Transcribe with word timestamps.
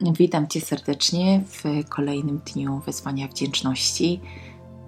Witam 0.00 0.48
Cię 0.48 0.60
serdecznie 0.60 1.42
w 1.46 1.88
kolejnym 1.88 2.38
dniu 2.38 2.80
Wyzwania 2.86 3.28
Wdzięczności, 3.28 4.20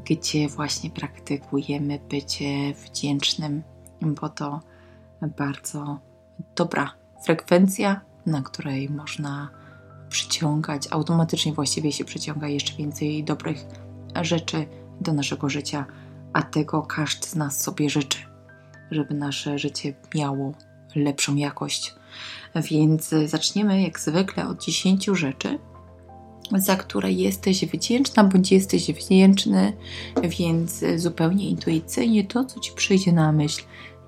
gdzie 0.05 0.49
właśnie 0.49 0.91
praktykujemy 0.91 1.99
bycie 2.11 2.75
wdzięcznym, 2.75 3.63
bo 4.03 4.29
to 4.29 4.61
bardzo 5.39 5.99
dobra 6.57 6.93
frekwencja, 7.25 8.01
na 8.27 8.43
której 8.43 8.91
można 8.91 9.49
przyciągać, 10.09 10.89
automatycznie 10.91 11.53
właściwie 11.53 11.93
się 11.93 12.05
przyciąga 12.05 12.49
jeszcze 12.49 12.77
więcej 12.77 13.25
dobrych 13.25 13.65
rzeczy 14.23 14.67
do 15.01 15.13
naszego 15.13 15.49
życia, 15.49 15.87
a 16.33 16.43
tego 16.43 16.83
każdy 16.83 17.27
z 17.27 17.35
nas 17.35 17.63
sobie 17.63 17.91
życzy, 17.91 18.19
żeby 18.91 19.15
nasze 19.15 19.59
życie 19.59 19.95
miało 20.15 20.53
lepszą 20.95 21.37
jakość. 21.37 21.95
Więc 22.55 23.15
zaczniemy 23.27 23.83
jak 23.83 24.01
zwykle 24.01 24.49
od 24.49 24.65
10 24.65 25.07
rzeczy, 25.13 25.59
za 26.55 26.77
które 26.77 27.13
jesteś 27.13 27.65
wdzięczna 27.65 28.25
bądź 28.25 28.53
jesteś 28.53 28.93
wdzięczny, 28.93 29.73
więc 30.23 30.85
zupełnie 30.97 31.49
intuicyjnie 31.49 32.25
to, 32.25 32.45
co 32.45 32.61
ci 32.61 32.73
przyjdzie 32.73 33.13
na 33.13 33.33
myśl, 33.33 33.63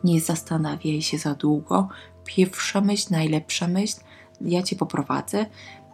nie 0.04 0.20
zastanawiaj 0.20 1.02
się 1.02 1.18
za 1.18 1.34
długo. 1.34 1.88
Pierwsza 2.24 2.80
myśl, 2.80 3.06
najlepsza 3.10 3.68
myśl, 3.68 3.96
ja 4.40 4.62
cię 4.62 4.76
poprowadzę. 4.76 5.46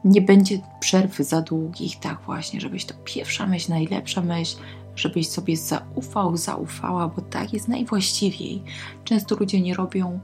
Nie 0.05 0.21
będzie 0.21 0.59
przerwy 0.81 1.25
za 1.25 1.43
długich, 1.43 2.01
tak 2.01 2.21
właśnie, 2.27 2.61
żebyś 2.61 2.85
to 2.85 2.95
pierwsza 3.05 3.47
myśl, 3.47 3.71
najlepsza 3.71 4.21
myśl, 4.21 4.57
żebyś 4.97 5.29
sobie 5.29 5.57
zaufał, 5.57 6.37
zaufała, 6.37 7.09
bo 7.09 7.23
tak 7.23 7.53
jest 7.53 7.69
najwłaściwiej. 7.69 8.63
Często 9.05 9.37
ludzie 9.37 9.61
nie 9.61 9.75
robią 9.75 10.21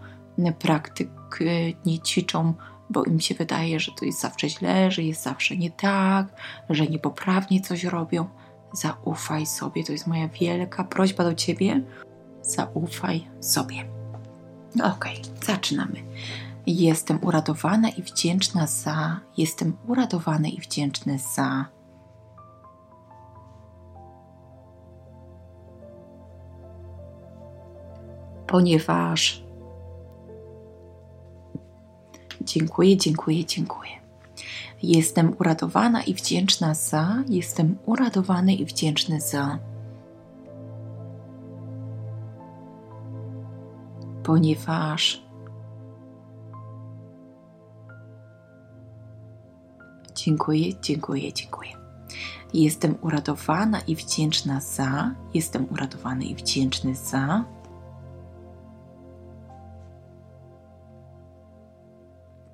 praktyk, 0.59 1.11
nie 1.87 1.99
ćwiczą, 1.99 2.55
bo 2.91 3.05
im 3.05 3.21
się 3.21 3.35
wydaje, 3.35 3.81
że 3.81 3.93
to 3.93 4.05
jest 4.05 4.21
zawsze 4.21 4.49
źle, 4.49 4.91
że 4.91 5.03
jest 5.03 5.23
zawsze 5.23 5.57
nie 5.57 5.71
tak, 5.71 6.27
że 6.71 6.87
niepoprawnie 6.87 7.61
coś 7.61 7.85
robią. 7.85 8.29
Zaufaj 8.73 9.47
sobie, 9.47 9.85
to 9.85 9.93
jest 9.93 10.07
moja 10.07 10.29
wielka 10.29 10.85
prośba 10.85 11.25
do 11.25 11.35
ciebie. 11.35 11.83
Zaufaj 12.43 13.29
sobie. 13.41 13.85
Ok, 14.83 15.09
zaczynamy. 15.47 16.03
Jestem 16.67 17.19
uradowana 17.25 17.89
i 17.89 18.03
wdzięczna 18.03 18.67
za. 18.67 19.21
Jestem 19.37 19.77
uradowany 19.89 20.49
i 20.49 20.61
wdzięczny 20.61 21.19
za. 21.19 21.65
Ponieważ 28.47 29.44
Dziękuję, 32.55 32.97
dziękuję, 32.97 33.45
dziękuję. 33.45 33.91
Jestem 34.83 35.37
uradowana 35.41 36.03
i 36.03 36.15
wdzięczna 36.15 36.75
za, 36.75 37.23
jestem 37.29 37.77
uradowany 37.87 38.55
i 38.55 38.65
wdzięczny 38.65 39.21
za. 39.21 39.59
Ponieważ 44.23 45.25
Dziękuję, 50.15 50.81
dziękuję, 50.83 51.33
dziękuję. 51.33 51.71
Jestem 52.55 52.95
uradowana 53.01 53.81
i 53.81 53.97
wdzięczna 53.97 54.61
za, 54.61 55.15
jestem 55.35 55.67
uradowany 55.71 56.25
i 56.25 56.35
wdzięczny 56.35 56.95
za. 56.95 57.45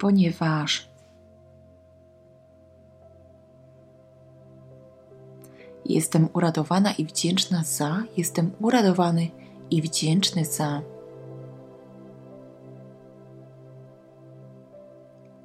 Ponieważ 0.00 0.88
jestem 5.84 6.28
uradowana 6.32 6.92
i 6.92 7.04
wdzięczna 7.04 7.64
za, 7.64 8.02
jestem 8.16 8.50
uradowany 8.60 9.28
i 9.70 9.82
wdzięczny 9.82 10.44
za. 10.44 10.82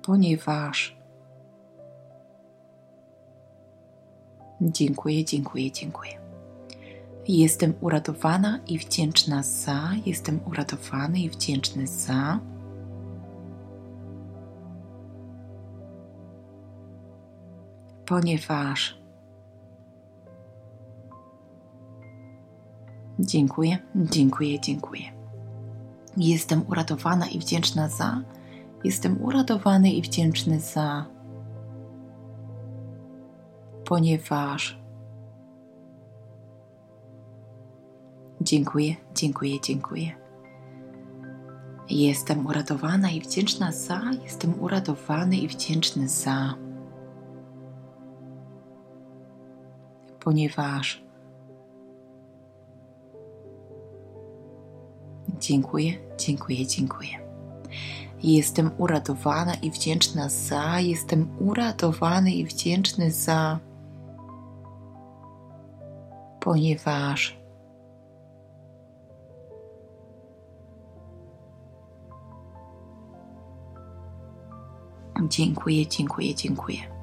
Ponieważ 0.02 0.98
dziękuję, 4.62 5.26
dziękuję, 5.26 5.72
dziękuję. 5.72 6.20
Jestem 7.28 7.74
uradowana 7.82 8.60
i 8.68 8.78
wdzięczna 8.80 9.44
za, 9.44 9.90
jestem 10.06 10.40
uradowany 10.46 11.20
i 11.20 11.30
wdzięczny 11.30 11.88
za. 11.88 12.40
Ponieważ 18.06 18.98
dziękuję, 23.20 23.78
dziękuję, 23.96 24.60
dziękuję. 24.60 25.04
Jestem 26.18 26.68
uradowana 26.68 27.28
i 27.28 27.40
wdzięczna 27.40 27.90
za, 27.90 28.22
jestem 28.84 29.22
uradowany 29.22 29.92
i 29.92 30.02
wdzięczny 30.02 30.60
za, 30.60 31.06
ponieważ 33.86 34.80
dziękuję, 38.42 38.96
dziękuję, 39.16 39.62
dziękuję. 39.62 40.12
Jestem 41.90 42.46
uradowana 42.48 43.12
i 43.12 43.22
wdzięczna 43.22 43.72
za, 43.72 44.02
jestem 44.24 44.60
uradowany 44.60 45.38
i 45.38 45.48
wdzięczny 45.48 46.10
za. 46.10 46.65
Ponieważ 50.26 51.04
dziękuję, 55.40 55.94
dziękuję, 56.18 56.68
dziękuję. 56.68 57.10
Jestem 58.24 58.72
uradowana 58.78 59.54
i 59.54 59.72
wdzięczna 59.72 60.30
za, 60.30 60.80
jestem 60.80 61.38
uradowany 61.40 62.32
i 62.32 62.46
wdzięczny 62.46 63.12
za, 63.12 63.60
ponieważ 66.40 67.38
dziękuję, 75.30 75.88
dziękuję, 75.88 76.36
dziękuję. 76.36 76.95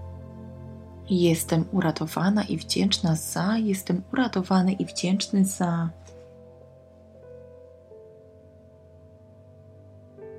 Jestem 1.11 1.65
uradowana 1.73 2.45
i 2.45 2.57
wdzięczna 2.57 3.17
za, 3.17 3.57
jestem 3.59 4.03
uradowany 4.13 4.73
i 4.73 4.85
wdzięczny 4.85 5.45
za, 5.45 5.91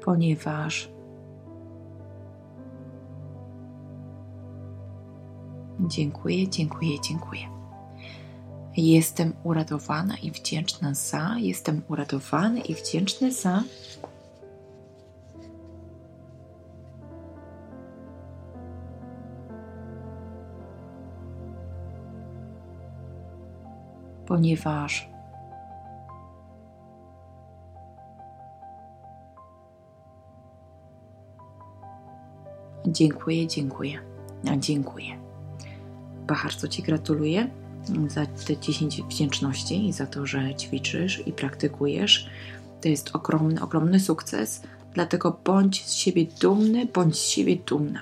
ponieważ 0.06 0.90
dziękuję, 5.80 6.50
dziękuję, 6.50 7.02
dziękuję. 7.02 7.42
Jestem 8.78 9.34
uradowana 9.44 10.18
i 10.18 10.32
wdzięczna 10.32 10.94
za, 10.94 11.36
jestem 11.38 11.82
uradowany 11.88 12.60
i 12.60 12.76
wdzięczny 12.76 13.32
za. 13.32 13.64
Ponieważ 24.28 25.10
dziękuję, 32.88 33.48
dziękuję, 33.48 34.00
dziękuję. 34.58 35.18
Bardzo 36.28 36.68
Ci 36.68 36.84
gratuluję 36.84 37.50
za 38.08 38.26
te 38.26 38.58
10 38.58 39.02
wdzięczności 39.02 39.88
i 39.88 39.94
za 39.94 40.08
to, 40.08 40.26
że 40.26 40.56
ćwiczysz 40.56 41.28
i 41.28 41.32
praktykujesz. 41.32 42.30
To 42.82 42.90
jest 42.90 43.16
ogromny, 43.16 43.62
ogromny 43.62 44.00
sukces, 44.00 44.62
dlatego 44.94 45.40
bądź 45.46 45.86
z 45.86 45.94
siebie 45.94 46.26
dumny, 46.42 46.86
bądź 46.86 47.18
z 47.18 47.28
siebie 47.28 47.56
dumna. 47.56 48.00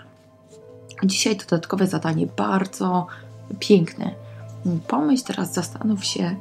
Dzisiaj 1.04 1.36
dodatkowe 1.36 1.88
zadanie 1.88 2.28
bardzo 2.28 3.08
piękne 3.60 4.16
Pomyśl 4.88 5.24
teraz, 5.24 5.54
zastanów 5.54 6.06
się, 6.06 6.36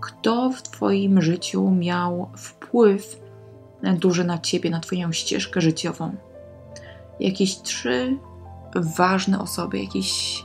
kto 0.00 0.50
w 0.50 0.62
Twoim 0.62 1.22
życiu 1.22 1.70
miał 1.70 2.28
wpływ 2.36 3.20
duży 3.82 4.24
na 4.24 4.38
Ciebie, 4.38 4.70
na 4.70 4.80
Twoją 4.80 5.12
ścieżkę 5.12 5.60
życiową. 5.60 6.16
Jakieś 7.20 7.60
trzy 7.60 8.18
ważne 8.96 9.40
osoby, 9.40 9.78
jakieś 9.78 10.44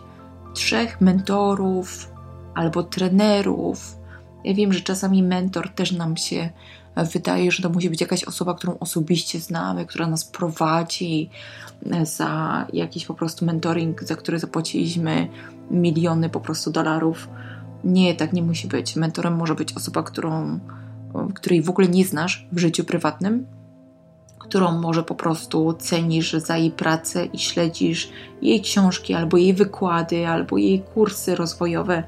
trzech 0.53 1.01
mentorów 1.01 2.11
albo 2.55 2.83
trenerów, 2.83 3.97
Ja 4.43 4.53
wiem, 4.53 4.73
że 4.73 4.81
czasami 4.81 5.23
mentor 5.23 5.69
też 5.69 5.91
nam 5.91 6.17
się 6.17 6.49
wydaje, 6.95 7.51
że 7.51 7.63
to 7.63 7.69
musi 7.69 7.89
być 7.89 8.01
jakaś 8.01 8.23
osoba, 8.23 8.53
którą 8.53 8.79
osobiście 8.79 9.39
znamy, 9.39 9.85
która 9.85 10.07
nas 10.07 10.25
prowadzi 10.25 11.29
za 12.03 12.65
jakiś 12.73 13.05
po 13.05 13.13
prostu 13.13 13.45
mentoring, 13.45 14.03
za 14.03 14.15
który 14.15 14.39
zapłaciliśmy 14.39 15.27
miliony 15.71 16.29
po 16.29 16.39
prostu 16.39 16.71
dolarów. 16.71 17.29
Nie, 17.83 18.15
tak 18.15 18.33
nie 18.33 18.43
musi 18.43 18.67
być. 18.67 18.95
Mentorem 18.95 19.35
może 19.35 19.55
być 19.55 19.73
osoba, 19.73 20.03
którą, 20.03 20.59
której 21.33 21.61
w 21.61 21.69
ogóle 21.69 21.87
nie 21.87 22.05
znasz 22.05 22.47
w 22.51 22.59
życiu 22.59 22.83
prywatnym, 22.83 23.45
którą 24.39 24.71
może 24.71 25.03
po 25.03 25.15
prostu 25.15 25.73
cenisz 25.73 26.33
za 26.33 26.57
jej 26.57 26.71
pracę 26.71 27.25
i 27.25 27.39
śledzisz 27.39 28.09
jej 28.41 28.61
książki, 28.61 29.13
albo 29.13 29.37
jej 29.37 29.53
wykłady, 29.53 30.27
albo 30.27 30.57
jej 30.57 30.81
kursy 30.93 31.35
rozwojowe, 31.35 32.03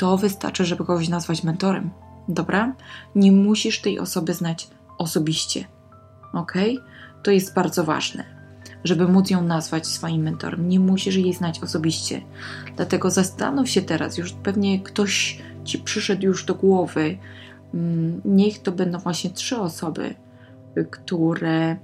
to 0.00 0.16
wystarczy, 0.16 0.64
żeby 0.64 0.84
kogoś 0.84 1.08
nazwać 1.08 1.42
mentorem. 1.42 1.90
Dobra? 2.28 2.74
Nie 3.14 3.32
musisz 3.32 3.80
tej 3.80 3.98
osoby 3.98 4.34
znać 4.34 4.68
osobiście. 4.98 5.64
Ok? 6.32 6.52
To 7.22 7.30
jest 7.30 7.54
bardzo 7.54 7.84
ważne, 7.84 8.24
żeby 8.84 9.08
móc 9.08 9.30
ją 9.30 9.42
nazwać 9.42 9.86
swoim 9.86 10.22
mentorem. 10.22 10.68
Nie 10.68 10.80
musisz 10.80 11.16
jej 11.16 11.34
znać 11.34 11.60
osobiście. 11.62 12.22
Dlatego 12.76 13.10
zastanów 13.10 13.68
się 13.68 13.82
teraz, 13.82 14.18
już 14.18 14.32
pewnie 14.32 14.80
ktoś 14.80 15.42
ci 15.64 15.78
przyszedł 15.78 16.22
już 16.24 16.44
do 16.44 16.54
głowy. 16.54 17.18
Mm, 17.74 18.20
niech 18.24 18.62
to 18.62 18.72
będą 18.72 18.98
właśnie 18.98 19.30
trzy 19.30 19.56
osoby, 19.56 20.14
które 20.90 21.76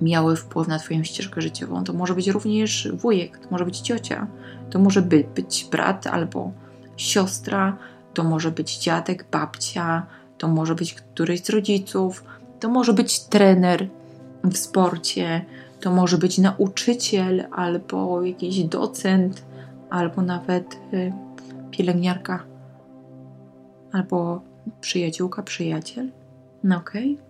miały 0.00 0.36
wpływ 0.36 0.68
na 0.68 0.78
Twoją 0.78 1.04
ścieżkę 1.04 1.40
życiową. 1.40 1.84
To 1.84 1.92
może 1.92 2.14
być 2.14 2.28
również 2.28 2.88
wujek, 2.92 3.38
to 3.38 3.48
może 3.50 3.64
być 3.64 3.80
ciocia, 3.80 4.26
to 4.70 4.78
może 4.78 5.02
być, 5.02 5.26
być 5.26 5.68
brat 5.70 6.06
albo 6.06 6.52
siostra, 6.98 7.76
to 8.14 8.24
może 8.24 8.50
być 8.50 8.78
dziadek, 8.78 9.26
babcia, 9.30 10.06
to 10.38 10.48
może 10.48 10.74
być 10.74 10.94
któryś 10.94 11.44
z 11.44 11.50
rodziców, 11.50 12.24
to 12.60 12.68
może 12.68 12.92
być 12.92 13.20
trener 13.20 13.88
w 14.44 14.56
sporcie, 14.56 15.44
to 15.80 15.90
może 15.90 16.18
być 16.18 16.38
nauczyciel 16.38 17.46
albo 17.52 18.22
jakiś 18.22 18.64
docent, 18.64 19.44
albo 19.90 20.22
nawet 20.22 20.74
y, 20.92 21.12
pielęgniarka, 21.70 22.44
albo 23.92 24.40
przyjaciółka, 24.80 25.42
przyjaciel. 25.42 26.10
No 26.64 26.76
okej. 26.76 27.14
Okay. 27.14 27.28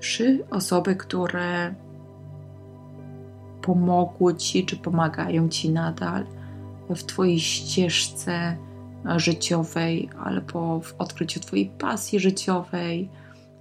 Trzy 0.00 0.44
osoby, 0.50 0.96
które 0.96 1.74
pomogły 3.62 4.34
ci, 4.34 4.66
czy 4.66 4.76
pomagają 4.76 5.48
ci 5.48 5.70
nadal 5.70 6.26
w 6.94 7.04
Twojej 7.04 7.40
ścieżce 7.40 8.56
życiowej, 9.16 10.10
albo 10.24 10.80
w 10.80 10.94
odkryciu 10.98 11.40
Twojej 11.40 11.66
pasji 11.66 12.20
życiowej, 12.20 13.10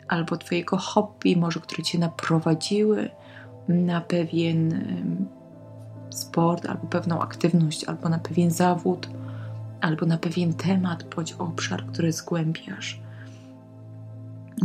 albo 0.07 0.37
Twojego 0.37 0.77
hobby, 0.77 1.37
może 1.37 1.59
które 1.59 1.83
Cię 1.83 1.99
naprowadziły 1.99 3.09
na 3.67 4.01
pewien 4.01 4.85
sport, 6.09 6.65
albo 6.65 6.87
pewną 6.87 7.21
aktywność, 7.21 7.83
albo 7.83 8.09
na 8.09 8.19
pewien 8.19 8.51
zawód, 8.51 9.09
albo 9.81 10.05
na 10.05 10.17
pewien 10.17 10.53
temat 10.53 11.15
bądź 11.15 11.33
obszar, 11.33 11.85
który 11.85 12.11
zgłębiasz. 12.11 13.01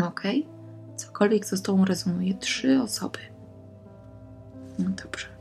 Ok? 0.03 0.23
Cokolwiek, 0.97 1.47
co 1.47 1.57
z 1.57 1.63
Tobą 1.63 1.85
rezonuje, 1.85 2.35
trzy 2.35 2.83
osoby. 2.83 3.19
No 4.79 4.91
dobrze. 5.05 5.34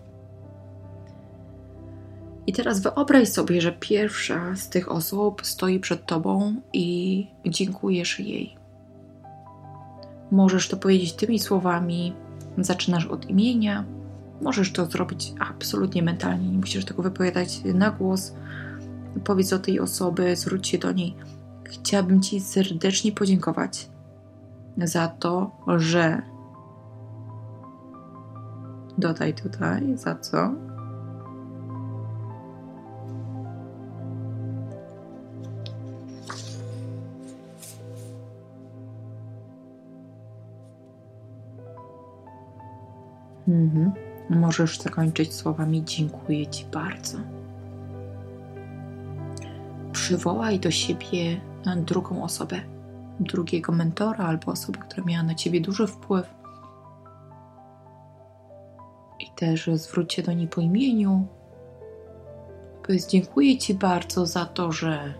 I 2.47 2.53
teraz 2.53 2.79
wyobraź 2.79 3.29
sobie, 3.29 3.61
że 3.61 3.71
pierwsza 3.71 4.55
z 4.55 4.69
tych 4.69 4.91
osób 4.91 5.45
stoi 5.45 5.79
przed 5.79 6.05
tobą 6.05 6.55
i 6.73 7.27
dziękujesz 7.45 8.19
jej. 8.19 8.57
Możesz 10.31 10.69
to 10.69 10.77
powiedzieć 10.77 11.13
tymi 11.13 11.39
słowami, 11.39 12.13
zaczynasz 12.57 13.05
od 13.05 13.29
imienia, 13.29 13.85
możesz 14.41 14.71
to 14.71 14.85
zrobić 14.85 15.33
absolutnie 15.39 16.03
mentalnie, 16.03 16.49
nie 16.49 16.57
musisz 16.57 16.85
tego 16.85 17.03
wypowiadać 17.03 17.61
na 17.73 17.91
głos. 17.91 18.33
Powiedz 19.23 19.49
do 19.49 19.59
tej 19.59 19.79
osoby, 19.79 20.35
zwróć 20.35 20.67
się 20.67 20.77
do 20.77 20.91
niej. 20.91 21.15
Chciałabym 21.63 22.21
Ci 22.21 22.39
serdecznie 22.39 23.11
podziękować 23.11 23.89
za 24.77 25.07
to, 25.07 25.51
że. 25.77 26.21
Dodaj 28.97 29.33
tutaj, 29.33 29.97
za 29.97 30.15
co? 30.15 30.72
Mhm. 43.63 43.91
Możesz 44.29 44.79
zakończyć 44.79 45.33
słowami 45.33 45.83
dziękuję 45.85 46.47
Ci 46.47 46.65
bardzo. 46.65 47.17
Przywołaj 49.91 50.59
do 50.59 50.71
siebie 50.71 51.41
drugą 51.77 52.23
osobę, 52.23 52.59
drugiego 53.19 53.71
mentora 53.71 54.25
albo 54.25 54.51
osobę, 54.51 54.79
która 54.79 55.05
miała 55.05 55.23
na 55.23 55.35
Ciebie 55.35 55.61
duży 55.61 55.87
wpływ. 55.87 56.33
I 59.19 59.25
też 59.35 59.69
zwróć 59.73 60.13
się 60.13 60.23
do 60.23 60.33
niej 60.33 60.47
po 60.47 60.61
imieniu. 60.61 61.27
Powiedz 62.87 63.07
dziękuję 63.07 63.57
Ci 63.57 63.73
bardzo 63.73 64.25
za 64.25 64.45
to, 64.45 64.71
że 64.71 65.13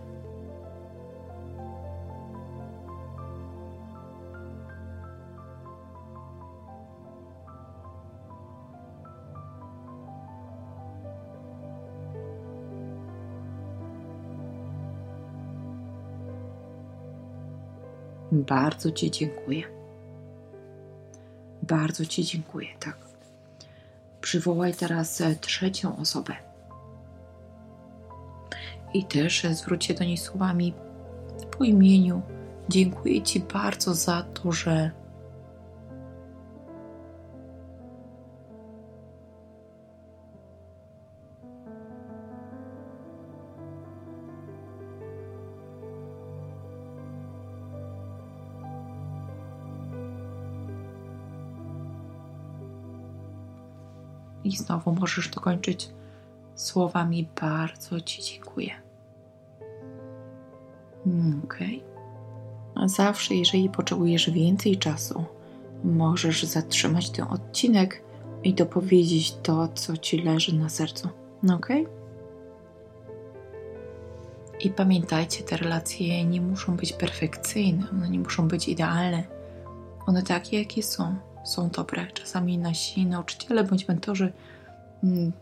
Bardzo 18.34 18.90
Ci 18.90 19.10
dziękuję. 19.10 19.62
Bardzo 21.62 22.06
Ci 22.06 22.24
dziękuję, 22.24 22.68
tak. 22.80 22.96
Przywołaj 24.20 24.74
teraz 24.74 25.20
e, 25.20 25.34
trzecią 25.34 25.96
osobę. 25.96 26.34
I 28.94 29.04
też 29.04 29.44
e, 29.44 29.54
zwróć 29.54 29.84
się 29.84 29.94
do 29.94 30.04
niej 30.04 30.16
słowami 30.16 30.74
po 31.58 31.64
imieniu. 31.64 32.22
Dziękuję 32.68 33.22
Ci 33.22 33.40
bardzo 33.40 33.94
za 33.94 34.22
to, 34.22 34.52
że 34.52 34.90
I 54.44 54.56
znowu 54.56 54.92
możesz 54.92 55.28
dokończyć 55.28 55.90
słowami 56.54 57.28
bardzo 57.40 58.00
Ci 58.00 58.22
dziękuję. 58.22 58.70
Hmm, 61.04 61.40
ok. 61.44 61.58
Zawsze, 62.86 63.34
jeżeli 63.34 63.68
potrzebujesz 63.68 64.30
więcej 64.30 64.78
czasu, 64.78 65.24
możesz 65.84 66.42
zatrzymać 66.42 67.10
ten 67.10 67.24
odcinek 67.24 68.02
i 68.42 68.54
dopowiedzieć 68.54 69.36
to, 69.42 69.68
co 69.68 69.96
Ci 69.96 70.22
leży 70.22 70.56
na 70.56 70.68
sercu. 70.68 71.08
Ok? 71.54 71.68
I 74.60 74.70
pamiętajcie, 74.70 75.44
te 75.44 75.56
relacje 75.56 76.24
nie 76.24 76.40
muszą 76.40 76.76
być 76.76 76.92
perfekcyjne, 76.92 77.90
one 77.92 78.10
nie 78.10 78.18
muszą 78.18 78.48
być 78.48 78.68
idealne. 78.68 79.24
One 80.06 80.22
takie, 80.22 80.58
jakie 80.58 80.82
są 80.82 81.16
są 81.44 81.68
dobre. 81.68 82.06
Czasami 82.06 82.58
nasi 82.58 83.06
nauczyciele 83.06 83.64
bądź 83.64 83.88
mentorzy 83.88 84.32
mm, 85.04 85.32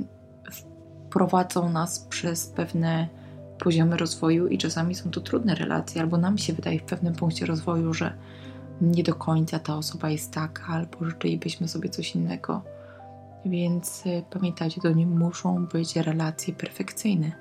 prowadzą 1.11 1.71
nas 1.71 1.99
przez 1.99 2.47
pewne 2.47 3.09
poziomy 3.59 3.97
rozwoju 3.97 4.49
i 4.49 4.59
czasami 4.59 4.95
są 4.95 5.11
to 5.11 5.21
trudne 5.21 5.55
relacje, 5.55 6.01
albo 6.01 6.19
nam 6.19 6.39
się 6.39 6.53
wydaje 6.53 6.79
w 6.81 6.83
pewnym 6.83 7.15
punkcie 7.15 7.47
rozwoju, 7.47 7.95
że 7.95 8.15
nie 8.81 9.03
do 9.03 9.15
końca 9.15 9.59
ta 9.59 9.77
osoba 9.77 10.11
jest 10.11 10.33
taka, 10.33 10.67
albo 10.67 11.05
życzylibyśmy 11.05 11.69
sobie 11.69 11.89
coś 11.89 12.15
innego. 12.15 12.63
Więc 13.45 14.07
y, 14.07 14.25
pamiętajcie, 14.31 14.81
to 14.81 14.91
nie 14.91 15.07
muszą 15.07 15.67
być 15.67 15.97
relacje 15.97 16.55
perfekcyjne. 16.55 17.33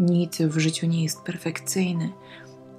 Nic 0.00 0.38
w 0.38 0.58
życiu 0.58 0.86
nie 0.86 1.02
jest 1.02 1.22
perfekcyjne, 1.22 2.08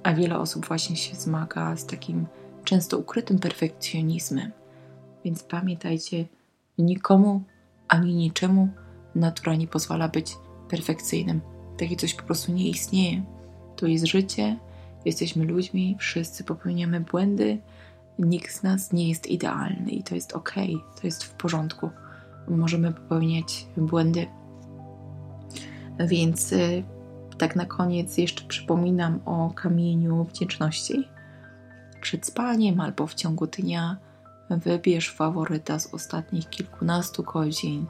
a 0.02 0.14
wiele 0.14 0.38
osób 0.38 0.66
właśnie 0.66 0.96
się 0.96 1.16
zmaga 1.16 1.76
z 1.76 1.86
takim 1.86 2.26
często 2.64 2.98
ukrytym 2.98 3.38
perfekcjonizmem. 3.38 4.52
Więc 5.24 5.42
pamiętajcie, 5.42 6.24
nikomu 6.78 7.42
ani 7.88 8.14
niczemu 8.14 8.68
natura 9.14 9.54
nie 9.54 9.66
pozwala 9.66 10.08
być 10.08 10.36
perfekcyjnym. 10.68 11.40
Takie 11.78 11.96
coś 11.96 12.14
po 12.14 12.22
prostu 12.22 12.52
nie 12.52 12.68
istnieje. 12.68 13.22
To 13.76 13.86
jest 13.86 14.06
życie 14.06 14.56
Jesteśmy 15.04 15.44
ludźmi, 15.44 15.96
wszyscy 15.98 16.44
popełniamy 16.44 17.00
błędy, 17.00 17.58
nikt 18.18 18.52
z 18.52 18.62
nas 18.62 18.92
nie 18.92 19.08
jest 19.08 19.26
idealny 19.26 19.90
i 19.90 20.02
to 20.02 20.14
jest 20.14 20.32
ok, 20.32 20.54
to 21.00 21.06
jest 21.06 21.24
w 21.24 21.30
porządku. 21.30 21.90
Możemy 22.48 22.92
popełniać 22.92 23.66
błędy. 23.76 24.26
Więc 25.98 26.52
y, 26.52 26.82
tak 27.38 27.56
na 27.56 27.66
koniec 27.66 28.18
jeszcze 28.18 28.44
przypominam 28.44 29.20
o 29.24 29.50
kamieniu 29.54 30.24
wdzięczności. 30.24 31.08
Przed 32.00 32.26
spaniem 32.26 32.80
albo 32.80 33.06
w 33.06 33.14
ciągu 33.14 33.46
dnia 33.46 33.96
wybierz 34.50 35.10
faworyta 35.10 35.78
z 35.78 35.94
ostatnich 35.94 36.50
kilkunastu 36.50 37.22
godzin. 37.22 37.86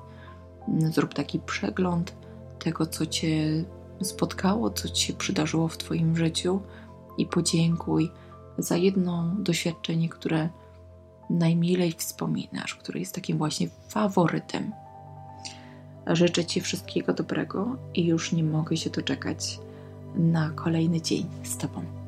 Zrób 0.79 1.15
taki 1.15 1.39
przegląd 1.39 2.15
tego, 2.59 2.87
co 2.87 3.07
Cię 3.07 3.65
spotkało, 4.03 4.71
co 4.71 4.89
Ci 4.89 5.07
się 5.07 5.13
przydarzyło 5.13 5.69
w 5.69 5.77
Twoim 5.77 6.17
życiu 6.17 6.61
i 7.19 7.27
podziękuj 7.27 8.11
za 8.59 8.77
jedno 8.77 9.35
doświadczenie, 9.39 10.09
które 10.09 10.49
najmilej 11.31 11.93
wspominasz, 11.93 12.75
które 12.75 13.01
jest 13.01 13.15
takim 13.15 13.39
właśnie 13.39 13.69
faworytem. 13.89 14.73
Życzę 16.07 16.45
Ci 16.45 16.61
wszystkiego 16.61 17.15
dobrego 17.15 17.77
i 17.95 18.07
już 18.07 18.33
nie 18.33 18.45
mogę 18.45 18.77
się 18.77 18.91
doczekać 18.91 19.59
na 20.15 20.51
kolejny 20.51 21.01
dzień 21.01 21.27
z 21.43 21.57
Tobą. 21.57 22.04